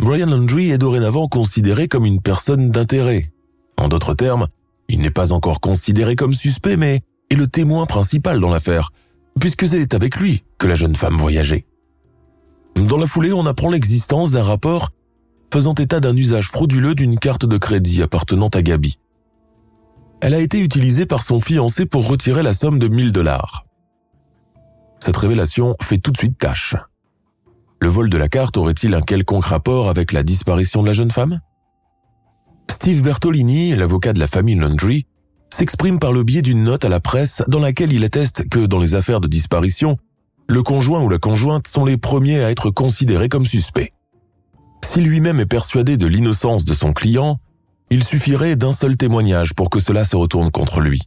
[0.00, 3.32] Brian Landry est dorénavant considéré comme une personne d'intérêt.
[3.78, 4.48] En d'autres termes,
[4.88, 8.92] il n'est pas encore considéré comme suspect, mais est le témoin principal dans l'affaire,
[9.40, 11.66] puisque c'est avec lui que la jeune femme voyageait.
[12.76, 14.90] Dans la foulée, on apprend l'existence d'un rapport
[15.52, 18.98] faisant état d'un usage frauduleux d'une carte de crédit appartenant à Gabi.
[20.20, 23.64] Elle a été utilisée par son fiancé pour retirer la somme de 1000 dollars.
[24.98, 26.74] Cette révélation fait tout de suite tâche.
[27.80, 31.10] Le vol de la carte aurait-il un quelconque rapport avec la disparition de la jeune
[31.10, 31.40] femme?
[32.70, 35.06] Steve Bertolini, l'avocat de la famille Landry,
[35.56, 38.78] s'exprime par le biais d'une note à la presse dans laquelle il atteste que dans
[38.78, 39.96] les affaires de disparition,
[40.48, 43.92] le conjoint ou la conjointe sont les premiers à être considérés comme suspects.
[44.84, 47.38] Si lui-même est persuadé de l'innocence de son client,
[47.90, 51.00] il suffirait d'un seul témoignage pour que cela se retourne contre lui.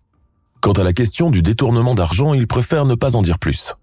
[0.62, 3.74] Quant à la question du détournement d'argent, il préfère ne pas en dire plus.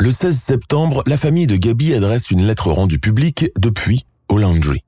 [0.00, 4.82] Le 16 septembre, la famille de Gabi adresse une lettre rendue publique depuis au Landry.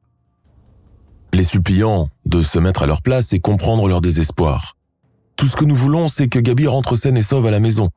[1.33, 4.77] Les suppliant de se mettre à leur place et comprendre leur désespoir.
[5.37, 7.89] Tout ce que nous voulons, c'est que Gabi rentre saine et sauve à la maison.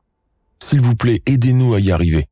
[0.62, 2.26] S'il vous plaît, aidez-nous à y arriver.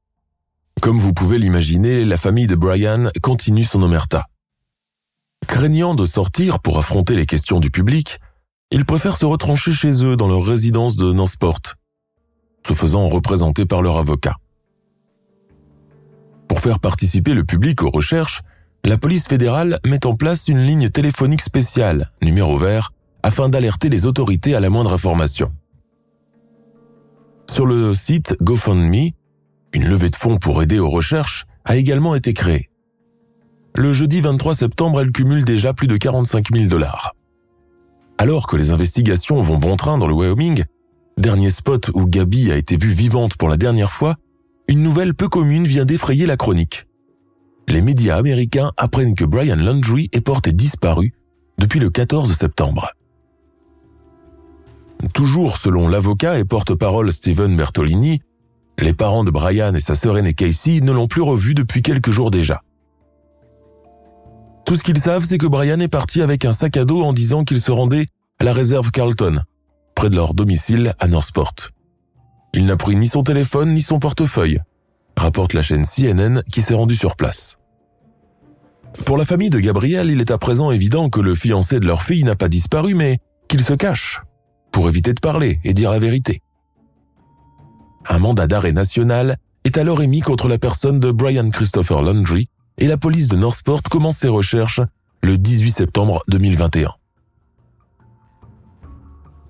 [0.80, 4.26] Comme vous pouvez l'imaginer, la famille de Brian continue son omerta.
[5.46, 8.18] Craignant de sortir pour affronter les questions du public,
[8.70, 11.60] ils préfèrent se retrancher chez eux dans leur résidence de Northport,
[12.66, 14.36] se faisant représenter par leur avocat.
[16.48, 18.40] Pour faire participer le public aux recherches,
[18.84, 22.92] la police fédérale met en place une ligne téléphonique spéciale, numéro vert,
[23.22, 25.52] afin d'alerter les autorités à la moindre information.
[27.50, 29.10] Sur le site GoFundMe,
[29.72, 32.70] une levée de fonds pour aider aux recherches a également été créée.
[33.76, 37.14] Le jeudi 23 septembre, elle cumule déjà plus de 45 000 dollars.
[38.18, 40.64] Alors que les investigations vont bon train dans le Wyoming,
[41.16, 44.16] dernier spot où Gabi a été vue vivante pour la dernière fois,
[44.68, 46.86] une nouvelle peu commune vient d'effrayer la chronique.
[47.68, 51.12] Les médias américains apprennent que Brian Landry est porté disparu
[51.58, 52.90] depuis le 14 septembre.
[55.14, 58.20] Toujours selon l'avocat et porte-parole Steven Bertolini,
[58.78, 62.10] les parents de Brian et sa sœur aînée Casey ne l'ont plus revu depuis quelques
[62.10, 62.62] jours déjà.
[64.64, 67.12] Tout ce qu'ils savent, c'est que Brian est parti avec un sac à dos en
[67.12, 68.06] disant qu'il se rendait
[68.38, 69.40] à la réserve Carlton,
[69.94, 71.54] près de leur domicile à Northport.
[72.54, 74.60] Il n'a pris ni son téléphone ni son portefeuille,
[75.16, 77.58] rapporte la chaîne CNN qui s'est rendue sur place.
[79.04, 82.02] Pour la famille de Gabriel, il est à présent évident que le fiancé de leur
[82.02, 84.20] fille n'a pas disparu, mais qu'il se cache
[84.70, 86.42] pour éviter de parler et dire la vérité.
[88.08, 92.48] Un mandat d'arrêt national est alors émis contre la personne de Brian Christopher Landry
[92.78, 94.80] et la police de Northport commence ses recherches
[95.22, 96.90] le 18 septembre 2021.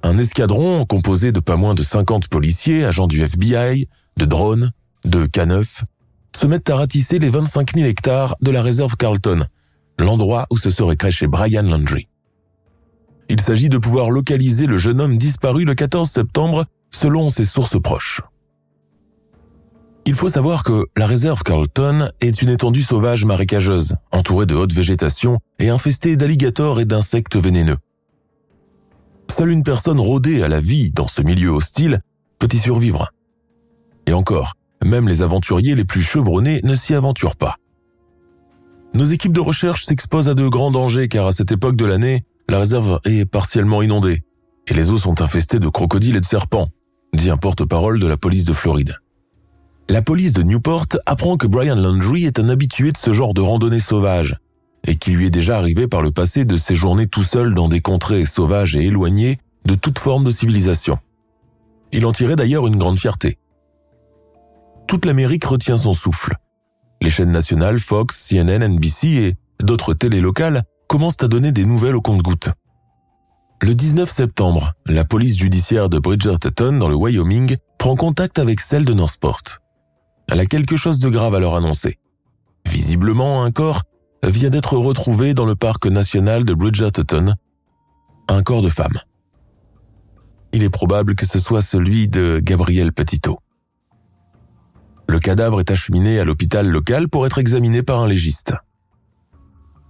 [0.02, 4.70] Un escadron composé de pas moins de 50 policiers, agents du FBI, de drones,
[5.04, 5.82] de K9,
[6.38, 9.44] se mettent à ratisser les 25 000 hectares de la réserve Carlton,
[9.98, 12.08] l'endroit où se serait caché Brian Landry.
[13.28, 17.80] Il s'agit de pouvoir localiser le jeune homme disparu le 14 septembre selon ses sources
[17.80, 18.20] proches.
[20.04, 24.72] Il faut savoir que la réserve Carlton est une étendue sauvage marécageuse, entourée de haute
[24.72, 27.76] végétation et infestée d'alligators et d'insectes vénéneux.
[29.30, 32.00] Seule une personne rodée à la vie dans ce milieu hostile
[32.38, 33.12] peut y survivre.
[34.06, 37.56] Et encore, même les aventuriers les plus chevronnés ne s'y aventurent pas.
[38.94, 42.24] nos équipes de recherche s'exposent à de grands dangers car à cette époque de l'année,
[42.48, 44.22] la réserve est partiellement inondée
[44.66, 46.68] et les eaux sont infestées de crocodiles et de serpents,
[47.14, 48.96] dit un porte-parole de la police de Floride.
[49.88, 53.40] La police de Newport apprend que Brian Landry est un habitué de ce genre de
[53.40, 54.38] randonnée sauvage
[54.86, 57.80] et qu'il lui est déjà arrivé par le passé de séjourner tout seul dans des
[57.80, 60.98] contrées sauvages et éloignées de toute forme de civilisation.
[61.92, 63.38] Il en tirait d'ailleurs une grande fierté.
[64.86, 66.36] Toute l'Amérique retient son souffle.
[67.00, 71.96] Les chaînes nationales Fox, CNN, NBC et d'autres télés locales commencent à donner des nouvelles
[71.96, 72.50] au compte-gouttes.
[73.62, 78.84] Le 19 septembre, la police judiciaire de Bridgerton dans le Wyoming prend contact avec celle
[78.84, 79.42] de Northport.
[80.28, 81.98] Elle a quelque chose de grave à leur annoncer.
[82.66, 83.82] Visiblement, un corps
[84.24, 87.34] vient d'être retrouvé dans le parc national de Bridgerton.
[88.28, 88.98] Un corps de femme.
[90.52, 93.38] Il est probable que ce soit celui de Gabriel Petito.
[95.12, 98.54] Le cadavre est acheminé à l'hôpital local pour être examiné par un légiste.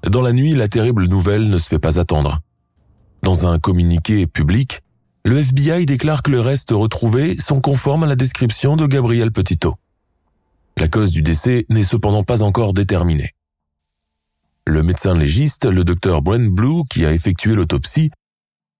[0.02, 2.40] Dans la nuit, la terrible nouvelle ne se fait pas attendre.
[3.22, 4.80] Dans un communiqué public,
[5.24, 9.76] le FBI déclare que les restes retrouvés sont conformes à la description de Gabriel Petito.
[10.76, 13.30] La cause du décès n'est cependant pas encore déterminée.
[14.66, 18.10] Le médecin légiste, le docteur Brent Blue, qui a effectué l'autopsie,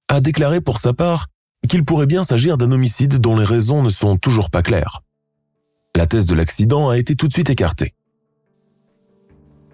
[0.09, 1.28] a déclaré pour sa part
[1.68, 5.02] qu'il pourrait bien s'agir d'un homicide dont les raisons ne sont toujours pas claires.
[5.96, 7.94] La thèse de l'accident a été tout de suite écartée.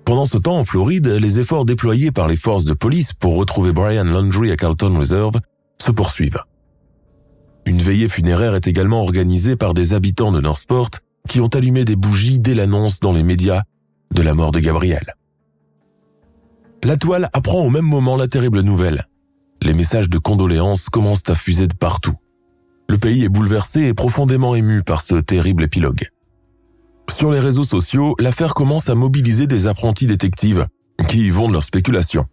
[0.05, 3.73] Pendant ce temps, en Floride, les efforts déployés par les forces de police pour retrouver
[3.73, 5.39] Brian Landry à Carlton Reserve
[5.85, 6.43] se poursuivent.
[7.67, 10.91] Une veillée funéraire est également organisée par des habitants de Northport
[11.29, 13.63] qui ont allumé des bougies dès l'annonce dans les médias
[14.15, 15.15] de la mort de Gabriel.
[16.83, 19.05] La toile apprend au même moment la terrible nouvelle.
[19.61, 22.15] Les messages de condoléances commencent à fuser de partout.
[22.91, 26.09] Le pays est bouleversé et profondément ému par ce terrible épilogue.
[27.15, 30.67] Sur les réseaux sociaux, l'affaire commence à mobiliser des apprentis détectives
[31.09, 32.25] qui y vont de leurs spéculations.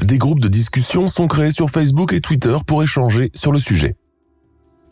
[0.00, 3.96] Des groupes de discussion sont créés sur Facebook et Twitter pour échanger sur le sujet.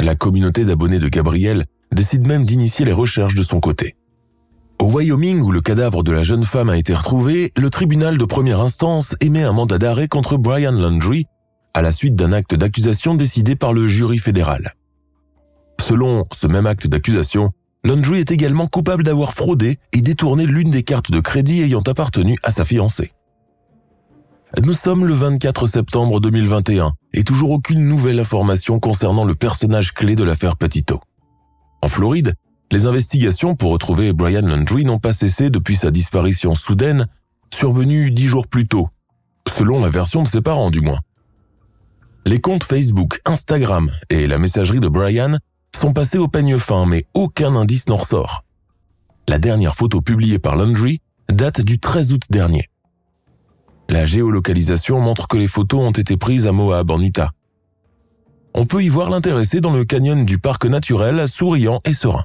[0.00, 3.96] La communauté d'abonnés de Gabriel décide même d'initier les recherches de son côté.
[4.80, 8.24] Au Wyoming, où le cadavre de la jeune femme a été retrouvé, le tribunal de
[8.24, 11.26] première instance émet un mandat d'arrêt contre Brian Landry
[11.74, 14.72] à la suite d'un acte d'accusation décidé par le jury fédéral.
[15.80, 17.52] Selon ce même acte d'accusation,
[17.84, 22.36] Landry est également coupable d'avoir fraudé et détourné l'une des cartes de crédit ayant appartenu
[22.42, 23.12] à sa fiancée.
[24.62, 30.16] Nous sommes le 24 septembre 2021 et toujours aucune nouvelle information concernant le personnage clé
[30.16, 31.00] de l'affaire Petito.
[31.82, 32.34] En Floride,
[32.72, 37.06] les investigations pour retrouver Brian Landry n'ont pas cessé depuis sa disparition soudaine,
[37.54, 38.88] survenue dix jours plus tôt,
[39.56, 40.98] selon la version de ses parents du moins.
[42.26, 45.36] Les comptes Facebook, Instagram et la messagerie de Brian
[45.74, 48.44] sont passés au peigne fin, mais aucun indice n'en ressort.
[49.28, 52.68] La dernière photo publiée par Landry date du 13 août dernier.
[53.88, 57.30] La géolocalisation montre que les photos ont été prises à Moab, en Utah.
[58.54, 62.24] On peut y voir l'intéressé dans le canyon du parc naturel, souriant et serein.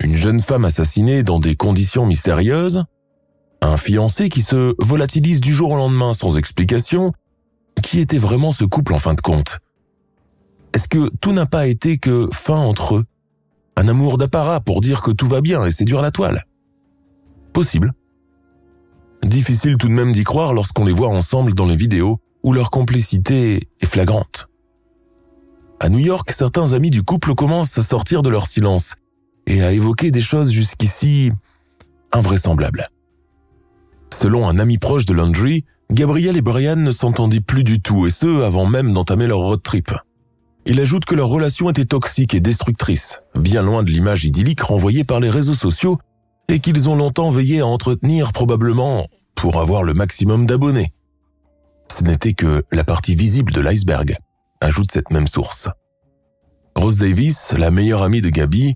[0.00, 2.84] Une jeune femme assassinée dans des conditions mystérieuses,
[3.62, 7.12] un fiancé qui se volatilise du jour au lendemain sans explication,
[7.88, 9.60] qui était vraiment ce couple en fin de compte?
[10.74, 13.04] Est-ce que tout n'a pas été que fin entre eux?
[13.76, 16.44] Un amour d'apparat pour dire que tout va bien et séduire la toile?
[17.54, 17.94] Possible.
[19.22, 22.70] Difficile tout de même d'y croire lorsqu'on les voit ensemble dans les vidéos où leur
[22.70, 24.48] complicité est flagrante.
[25.80, 28.96] À New York, certains amis du couple commencent à sortir de leur silence
[29.46, 31.32] et à évoquer des choses jusqu'ici
[32.12, 32.90] invraisemblables.
[34.12, 38.10] Selon un ami proche de Landry, Gabriel et Brian ne s'entendaient plus du tout, et
[38.10, 39.92] ce, avant même d'entamer leur road trip.
[40.66, 45.04] Il ajoute que leur relation était toxique et destructrice, bien loin de l'image idyllique renvoyée
[45.04, 45.98] par les réseaux sociaux,
[46.48, 50.92] et qu'ils ont longtemps veillé à entretenir probablement pour avoir le maximum d'abonnés.
[51.96, 54.16] Ce n'était que la partie visible de l'iceberg,
[54.60, 55.68] ajoute cette même source.
[56.76, 58.74] Rose Davis, la meilleure amie de Gabi,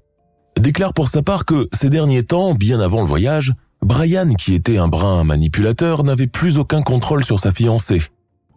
[0.59, 3.53] déclare pour sa part que ces derniers temps, bien avant le voyage,
[3.83, 8.03] Brian, qui était un brin manipulateur, n'avait plus aucun contrôle sur sa fiancée.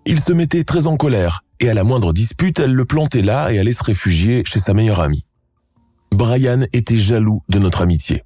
[0.06, 3.52] Il se mettait très en colère, et à la moindre dispute, elle le plantait là
[3.52, 5.26] et allait se réfugier chez sa meilleure amie.
[6.12, 8.24] Brian était jaloux de notre amitié.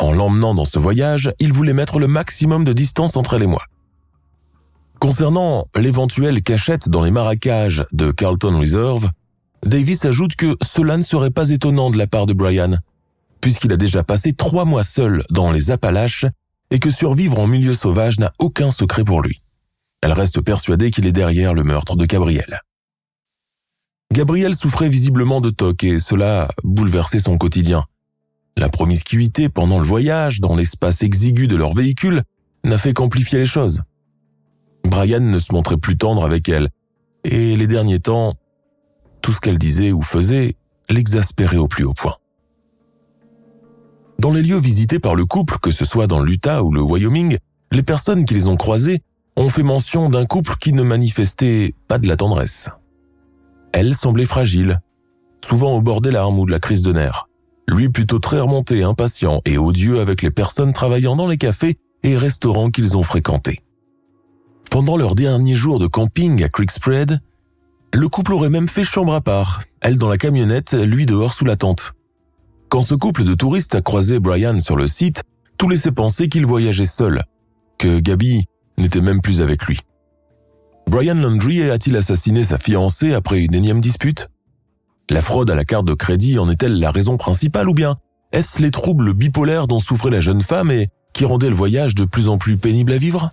[0.00, 3.46] En l'emmenant dans ce voyage, il voulait mettre le maximum de distance entre elle et
[3.46, 3.62] moi.
[4.98, 9.10] Concernant l'éventuelle cachette dans les marécages de Carlton Reserve,
[9.64, 12.72] Davis ajoute que cela ne serait pas étonnant de la part de Brian,
[13.40, 16.26] puisqu'il a déjà passé trois mois seul dans les Appalaches
[16.70, 19.42] et que survivre en milieu sauvage n'a aucun secret pour lui.
[20.02, 22.60] Elle reste persuadée qu'il est derrière le meurtre de Gabriel.
[24.12, 27.84] Gabriel souffrait visiblement de TOC et cela bouleversait son quotidien.
[28.56, 32.22] La promiscuité pendant le voyage, dans l'espace exigu de leur véhicule,
[32.64, 33.82] n'a fait qu'amplifier les choses.
[34.84, 36.68] Brian ne se montrait plus tendre avec elle,
[37.24, 38.34] et les derniers temps,
[39.22, 40.56] tout ce qu'elle disait ou faisait
[40.88, 42.16] l'exaspérait au plus haut point.
[44.20, 47.38] Dans les lieux visités par le couple, que ce soit dans l'Utah ou le Wyoming,
[47.72, 49.00] les personnes qui les ont croisés
[49.34, 52.68] ont fait mention d'un couple qui ne manifestait pas de la tendresse.
[53.72, 54.80] Elle semblait fragile,
[55.42, 57.28] souvent au bord des larmes ou de la crise de nerfs.
[57.66, 62.18] Lui plutôt très remonté, impatient et odieux avec les personnes travaillant dans les cafés et
[62.18, 63.60] restaurants qu'ils ont fréquentés.
[64.70, 67.20] Pendant leur dernier jour de camping à Creekspread,
[67.94, 71.46] le couple aurait même fait chambre à part, elle dans la camionnette, lui dehors sous
[71.46, 71.94] la tente.
[72.70, 75.24] Quand ce couple de touristes a croisé Brian sur le site,
[75.58, 77.24] tout laissait penser qu'il voyageait seul,
[77.78, 78.44] que Gabi
[78.78, 79.80] n'était même plus avec lui.
[80.88, 84.28] Brian Landry a-t-il assassiné sa fiancée après une énième dispute?
[85.10, 87.96] La fraude à la carte de crédit en est-elle la raison principale ou bien
[88.30, 92.04] est-ce les troubles bipolaires dont souffrait la jeune femme et qui rendaient le voyage de
[92.04, 93.32] plus en plus pénible à vivre?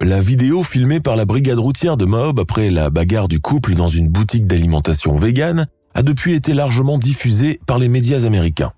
[0.00, 3.86] La vidéo filmée par la brigade routière de Moab après la bagarre du couple dans
[3.86, 8.72] une boutique d'alimentation végane a depuis été largement diffusée par les médias américains.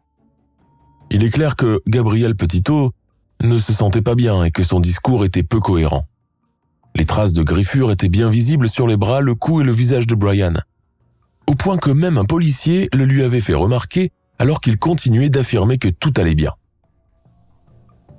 [1.10, 2.92] Il est clair que Gabriel Petito
[3.42, 6.04] ne se sentait pas bien et que son discours était peu cohérent.
[6.96, 10.06] Les traces de griffures étaient bien visibles sur les bras, le cou et le visage
[10.06, 10.54] de Brian,
[11.46, 15.78] au point que même un policier le lui avait fait remarquer alors qu'il continuait d'affirmer
[15.78, 16.52] que tout allait bien.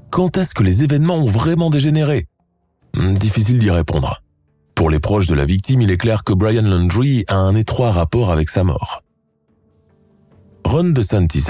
[0.10, 2.28] Quand est-ce que les événements ont vraiment dégénéré?
[2.96, 4.22] Hmm, Difficile d'y répondre.
[4.76, 7.92] Pour les proches de la victime, il est clair que Brian Landry a un étroit
[7.92, 9.02] rapport avec sa mort.
[10.66, 11.46] Ron DeSantis,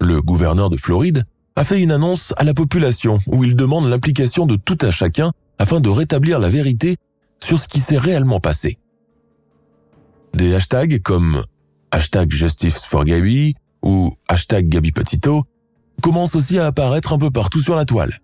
[0.00, 1.24] le gouverneur de Floride,
[1.54, 5.32] a fait une annonce à la population où il demande l'implication de tout un chacun
[5.58, 6.96] afin de rétablir la vérité
[7.42, 8.78] sur ce qui s'est réellement passé.
[10.34, 11.42] Des hashtags comme
[11.92, 15.44] hashtag Justice for Gabi ou hashtag Gabi Petito
[16.02, 18.18] commencent aussi à apparaître un peu partout sur la toile.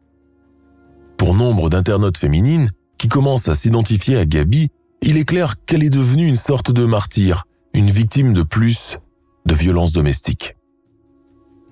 [1.16, 2.68] Pour nombre d'internautes féminines
[3.03, 4.68] qui commencent à s'identifier à Gabi,
[5.03, 8.96] il est clair qu'elle est devenue une sorte de martyr, une victime de plus
[9.44, 10.55] de violences domestiques.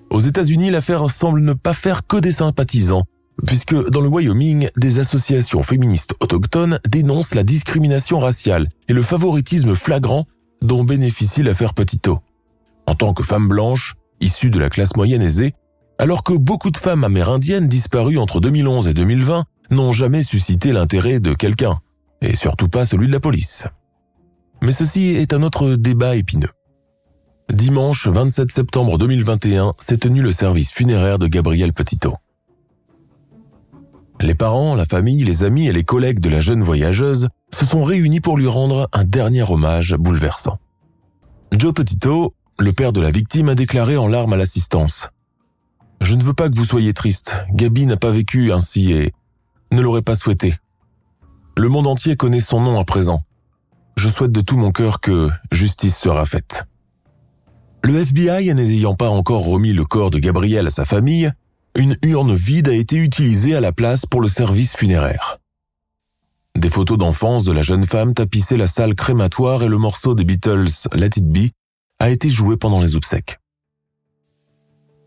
[0.09, 3.05] Aux États-Unis, l'affaire semble ne pas faire que des sympathisants,
[3.47, 9.73] puisque dans le Wyoming, des associations féministes autochtones dénoncent la discrimination raciale et le favoritisme
[9.73, 10.25] flagrant
[10.61, 12.19] dont bénéficie l'affaire Petito.
[12.87, 15.53] En tant que femme blanche, issue de la classe moyenne aisée,
[15.97, 21.19] alors que beaucoup de femmes amérindiennes disparues entre 2011 et 2020 n'ont jamais suscité l'intérêt
[21.19, 21.79] de quelqu'un,
[22.21, 23.63] et surtout pas celui de la police.
[24.61, 26.51] Mais ceci est un autre débat épineux.
[27.51, 32.15] Dimanche 27 septembre 2021 s'est tenu le service funéraire de Gabrielle Petito.
[34.21, 37.83] Les parents, la famille, les amis et les collègues de la jeune voyageuse se sont
[37.83, 40.59] réunis pour lui rendre un dernier hommage bouleversant.
[41.57, 45.09] Joe Petito, le père de la victime, a déclaré en larmes à l'assistance.
[46.01, 47.33] Je ne veux pas que vous soyez triste.
[47.51, 49.11] Gabi n'a pas vécu ainsi et
[49.71, 50.55] ne l'aurait pas souhaité.
[51.57, 53.23] Le monde entier connaît son nom à présent.
[53.97, 56.65] Je souhaite de tout mon cœur que justice sera faite.
[57.83, 61.31] Le FBI n'ayant pas encore remis le corps de Gabriel à sa famille,
[61.75, 65.39] une urne vide a été utilisée à la place pour le service funéraire.
[66.57, 70.25] Des photos d'enfance de la jeune femme tapissaient la salle crématoire et le morceau des
[70.25, 71.51] Beatles Let It Be
[71.99, 73.39] a été joué pendant les obsèques.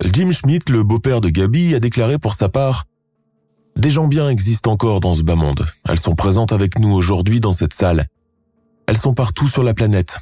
[0.02, 2.86] Jim Schmidt, le beau-père de Gabi, a déclaré pour sa part
[3.76, 5.66] Des gens bien existent encore dans ce bas monde.
[5.88, 8.06] Elles sont présentes avec nous aujourd'hui dans cette salle.
[8.86, 10.18] Elles sont partout sur la planète.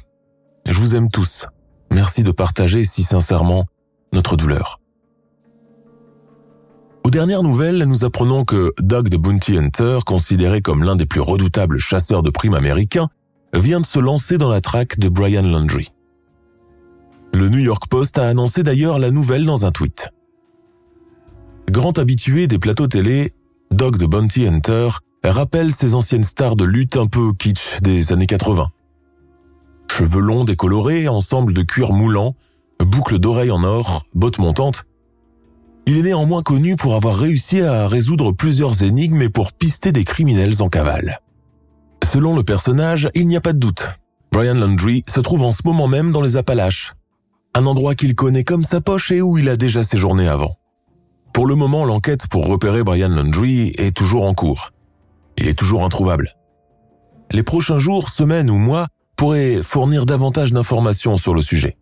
[0.67, 1.45] Je vous aime tous.
[1.91, 3.65] Merci de partager si sincèrement
[4.11, 4.79] notre douleur.
[7.05, 11.19] Aux dernières nouvelles, nous apprenons que Doug the Bounty Hunter, considéré comme l'un des plus
[11.19, 13.09] redoutables chasseurs de primes américains,
[13.53, 15.89] vient de se lancer dans la traque de Brian Landry.
[17.33, 20.09] Le New York Post a annoncé d'ailleurs la nouvelle dans un tweet.
[21.69, 23.33] Grand habitué des plateaux télé,
[23.73, 24.89] Doug the Bounty Hunter
[25.23, 28.67] rappelle ses anciennes stars de lutte un peu kitsch des années 80.
[29.91, 32.35] Cheveux longs décolorés, ensemble de cuir moulant,
[32.85, 34.85] boucles d'oreilles en or, bottes montantes.
[35.87, 40.03] Il est néanmoins connu pour avoir réussi à résoudre plusieurs énigmes et pour pister des
[40.03, 41.19] criminels en cavale.
[42.03, 43.89] Selon le personnage, il n'y a pas de doute.
[44.31, 46.93] Brian Landry se trouve en ce moment même dans les Appalaches,
[47.55, 50.57] un endroit qu'il connaît comme sa poche et où il a déjà séjourné avant.
[51.33, 54.71] Pour le moment, l'enquête pour repérer Brian Landry est toujours en cours.
[55.37, 56.29] Il est toujours introuvable.
[57.31, 61.75] Les prochains jours, semaines ou mois pourrait fournir davantage d'informations sur le sujet.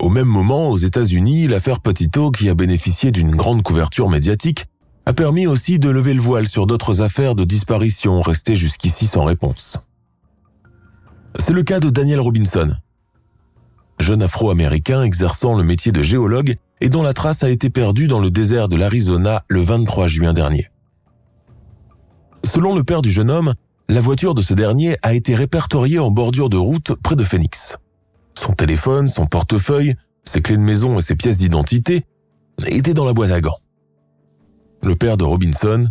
[0.00, 4.66] Au même moment, aux États-Unis, l'affaire Petito, qui a bénéficié d'une grande couverture médiatique,
[5.06, 9.24] a permis aussi de lever le voile sur d'autres affaires de disparition restées jusqu'ici sans
[9.24, 9.78] réponse.
[11.38, 12.76] C'est le cas de Daniel Robinson.
[13.98, 18.20] jeune afro-américain exerçant le métier de géologue et dont la trace a été perdue dans
[18.20, 20.68] le désert de l'Arizona le 23 juin dernier.
[22.44, 23.54] Selon le père du jeune homme,
[23.88, 27.76] la voiture de ce dernier a été répertoriée en bordure de route près de Phoenix.
[28.38, 32.04] Son téléphone, son portefeuille, ses clés de maison et ses pièces d'identité
[32.66, 33.58] étaient dans la boîte à gants.
[34.82, 35.88] Le père de Robinson,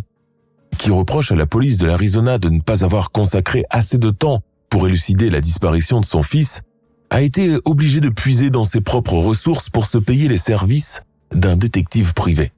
[0.78, 4.40] qui reproche à la police de l'Arizona de ne pas avoir consacré assez de temps
[4.68, 6.62] pour élucider la disparition de son fils,
[7.10, 11.02] a été obligé de puiser dans ses propres ressources pour se payer les services
[11.34, 12.52] d'un détective privé.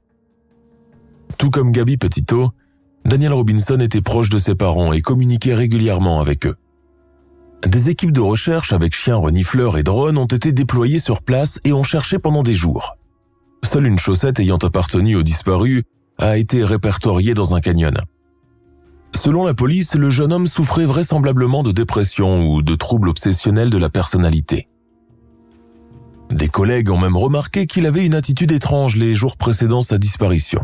[1.37, 2.51] Tout comme Gabi Petito,
[3.03, 6.55] Daniel Robinson était proche de ses parents et communiquait régulièrement avec eux.
[7.65, 11.73] Des équipes de recherche avec chiens renifleurs et drones ont été déployées sur place et
[11.73, 12.97] ont cherché pendant des jours.
[13.63, 15.83] Seule une chaussette ayant appartenu au disparu
[16.19, 17.95] a été répertoriée dans un canyon.
[19.15, 23.77] Selon la police, le jeune homme souffrait vraisemblablement de dépression ou de troubles obsessionnels de
[23.77, 24.67] la personnalité.
[26.29, 30.63] Des collègues ont même remarqué qu'il avait une attitude étrange les jours précédant sa disparition.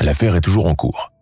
[0.00, 1.12] L'affaire est toujours en cours.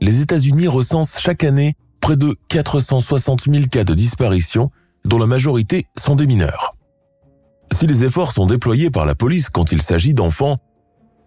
[0.00, 4.70] Les États-Unis recensent chaque année près de 460 000 cas de disparition,
[5.04, 6.74] dont la majorité sont des mineurs.
[7.72, 10.58] Si les efforts sont déployés par la police quand il s'agit d'enfants,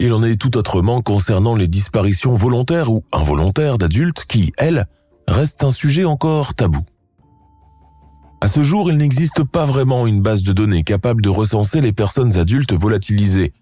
[0.04, 4.88] il en est tout autrement concernant les disparitions volontaires ou involontaires d'adultes qui, elles,
[5.28, 6.84] restent un sujet encore tabou.
[8.42, 11.94] À ce jour, il n'existe pas vraiment une base de données capable de recenser les
[11.94, 13.54] personnes adultes volatilisées,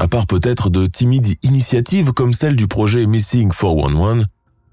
[0.00, 4.26] à part peut-être de timides initiatives comme celle du projet Missing 411,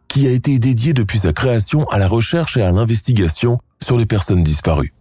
[0.08, 4.08] qui a été dédié depuis sa création à la recherche et à l'investigation sur les
[4.08, 4.96] personnes disparues.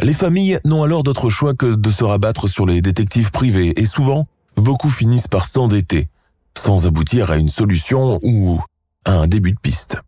[0.00, 3.86] Les familles n'ont alors d'autre choix que de se rabattre sur les détectives privés et
[3.86, 4.26] souvent,
[4.56, 6.08] beaucoup finissent par s'endetter,
[6.56, 8.60] sans aboutir à une solution ou
[9.04, 9.98] à un début de piste.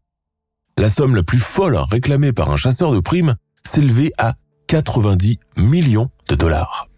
[0.79, 4.35] La somme la plus folle réclamée par un chasseur de primes s'élevait à
[4.67, 6.89] 90 millions de dollars.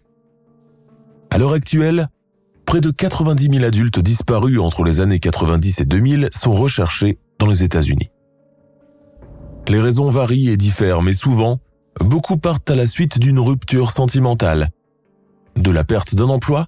[1.29, 2.09] À l'heure actuelle,
[2.65, 7.47] près de 90 000 adultes disparus entre les années 90 et 2000 sont recherchés dans
[7.47, 8.09] les États-Unis.
[9.67, 11.59] Les raisons varient et diffèrent, mais souvent,
[11.99, 14.69] beaucoup partent à la suite d'une rupture sentimentale,
[15.55, 16.67] de la perte d'un emploi,